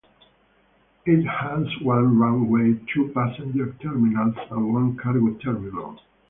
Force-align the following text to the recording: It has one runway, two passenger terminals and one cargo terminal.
It 1.05 1.25
has 1.27 1.67
one 1.83 2.17
runway, 2.17 2.75
two 2.91 3.09
passenger 3.13 3.75
terminals 3.83 4.33
and 4.49 4.73
one 4.73 4.97
cargo 4.97 5.35
terminal. 5.35 5.99